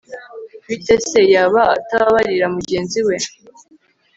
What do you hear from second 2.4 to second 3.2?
mugenzi we